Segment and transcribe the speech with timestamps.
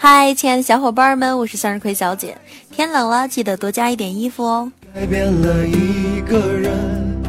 [0.00, 2.38] 嗨，亲爱的小伙伴们，我是向日葵小姐。
[2.70, 4.70] 天冷了，记得多加一点衣服哦。
[4.94, 7.20] 改变了一个人，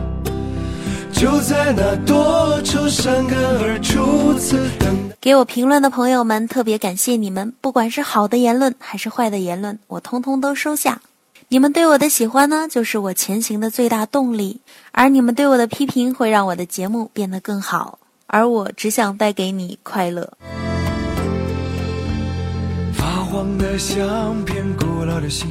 [1.11, 5.15] 就在那多愁善感而初次等待。
[5.19, 11.01] 给我评论的朋友们，特别感谢你们，不管是好的言论还是坏的言论，我通通都收下。
[11.47, 14.59] 你们对我的喜欢呢，就是我前行的最大动力；
[14.91, 17.97] 而你们对我的批评，会让我的节目变得更好。
[18.27, 20.31] 而我只想带给你快乐。
[23.31, 25.47] 黄的相片，古老的信，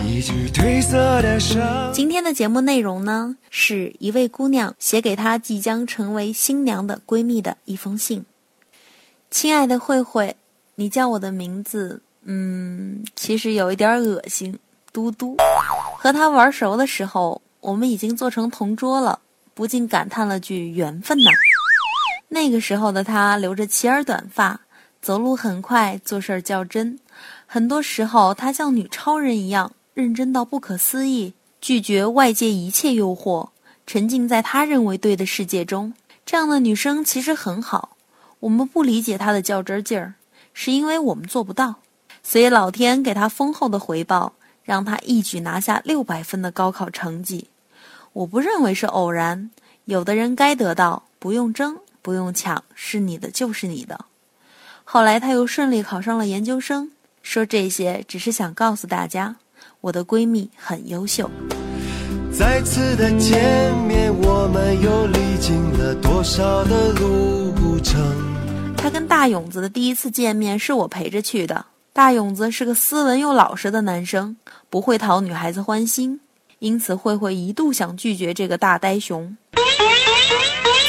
[0.00, 1.92] 一句褪色的伤。
[1.92, 8.24] 今天的节目内容呢，是一位姑娘写给她即将成为新娘的闺蜜的一封信。
[9.28, 10.36] 亲爱的慧慧，
[10.76, 14.56] 你叫我的名字，嗯，其实有一点恶心。
[14.92, 15.36] 嘟嘟，
[15.98, 19.18] 和他玩熟的时候，我们已经做成同桌了，
[19.52, 21.30] 不禁感叹了句缘分呐。
[22.28, 24.60] 那个时候的他留着齐耳短发，
[25.06, 26.98] 走路很快，做事儿较真。
[27.46, 33.50] 很多时候，他像女超人一样认真到不可思议，拒绝外界一切诱惑，
[33.86, 35.94] 沉浸在他认为对的世界中。
[36.24, 37.96] 这样的女生其实很好。
[38.40, 40.14] 我们不理解她的较真劲儿，
[40.52, 41.76] 是因为我们做不到，
[42.24, 44.32] 所以老天给她丰厚的回报。
[44.64, 47.46] 让他一举拿下六百分的高考成绩，
[48.12, 49.52] 我不认为是偶然。
[49.84, 54.06] 有的人该得到，不用争，不用抢，是你的就是你的。
[54.88, 56.92] 后来她又顺利考上了研究生。
[57.20, 59.34] 说这些只是想告诉大家，
[59.80, 61.28] 我的闺蜜很优秀。
[62.32, 68.00] 再次的见面，我们又历经了多少的路程？
[68.76, 71.66] 他跟大勇子的第一次见面是我陪着去的。
[71.92, 74.36] 大勇子是个斯文又老实的男生，
[74.70, 76.20] 不会讨女孩子欢心，
[76.60, 79.36] 因此慧慧一度想拒绝这个大呆熊。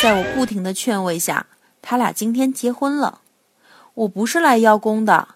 [0.04, 1.48] 在我不停的劝慰下，
[1.82, 3.22] 他俩今天结婚了。
[3.98, 5.28] 我不是来邀功的，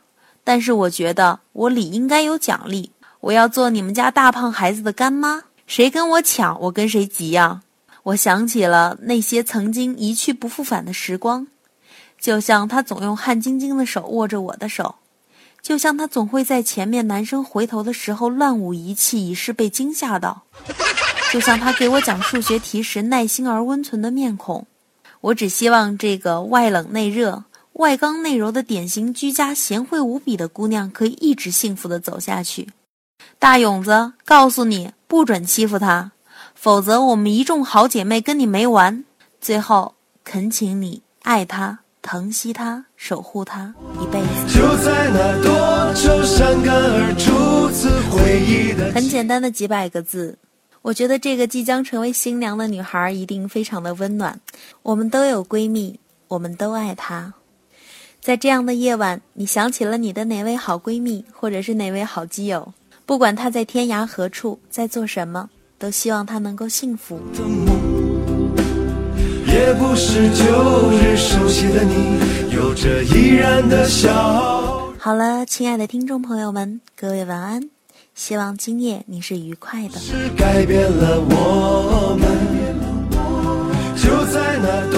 [0.43, 2.91] 但是我觉得我理应该有奖励。
[3.21, 7.61] 我要做你们家大胖孩子的干妈，谁跟我抢，我跟谁急呀！
[8.03, 11.47] 我想起了那些曾经一去不复返的时光，
[12.19, 14.93] 就像他总用汗津津的手握着我的手。
[15.63, 20.43] 就像他总会在前面男生回头的时候乱舞一气，以示被惊吓到；
[21.33, 24.67] 就像他给我讲数学题时耐心而温存的面孔。
[25.21, 27.43] 我只希望这个外冷内热、
[27.81, 32.69] 外刚内柔的典型居家贤惠无比的姑娘可以一直幸福的走下去。
[33.39, 36.11] 大勇子，告诉你，不准欺负她，
[36.53, 39.03] 否则我们一众好姐妹跟你没完。
[39.41, 41.79] 最后，恳请你爱她。
[42.03, 44.59] 疼惜她，守护她一辈子。
[44.59, 50.37] 就在那多愁善感而初次回忆的很简单的几百个字，
[50.83, 54.39] 我觉得这个即将成为新娘的女孩一定非常的温暖。
[54.83, 57.33] 我们都有闺蜜，我们都爱她。
[58.21, 62.71] 在这样的夜晚，你想起了你的哪位好闺蜜，或者是哪位好基友？
[63.03, 65.49] 不管她在天涯何处，在做什么，
[65.79, 67.19] 都希望她能够幸福。
[69.47, 72.19] 也不是旧日熟悉的你，
[72.53, 74.93] 有着依然的笑。
[74.99, 77.71] 好了，亲爱的听众朋友们，各位晚安。
[78.13, 79.97] 希望今夜你是愉快的。
[79.97, 82.29] 是改变了我们，
[83.97, 84.91] 就在那